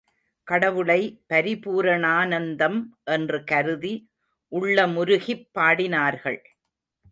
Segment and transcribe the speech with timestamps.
[0.47, 1.01] கடவுளை
[1.29, 2.79] பரிபூரணானந்தம்
[3.03, 3.93] என்று கருதி
[4.51, 6.39] உள்ளமுருகிப் பாடினார்கள்.